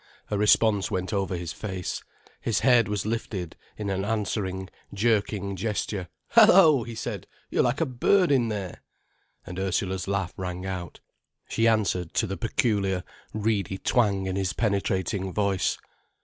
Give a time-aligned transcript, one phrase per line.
[0.31, 2.03] A response went over his face,
[2.41, 6.07] his head was lifted in an answering, jerking gesture.
[6.29, 7.27] "Hello!" he said.
[7.51, 8.81] "You're like a bird in there."
[9.45, 11.01] And Ursula's laugh rang out.
[11.49, 15.77] She answered to the peculiar, reedy twang in his penetrating voice.